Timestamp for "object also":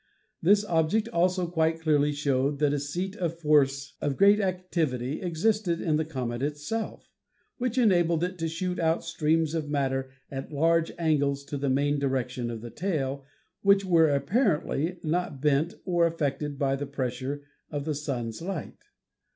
0.65-1.45